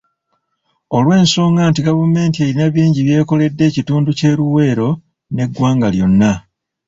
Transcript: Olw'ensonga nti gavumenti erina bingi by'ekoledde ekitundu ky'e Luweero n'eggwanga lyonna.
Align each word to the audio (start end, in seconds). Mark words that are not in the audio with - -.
Olw'ensonga 0.97 1.61
nti 1.69 1.81
gavumenti 1.87 2.37
erina 2.41 2.65
bingi 2.75 3.01
by'ekoledde 3.07 3.63
ekitundu 3.69 4.09
ky'e 4.17 4.33
Luweero 4.39 4.89
n'eggwanga 5.33 5.87
lyonna. 5.93 6.31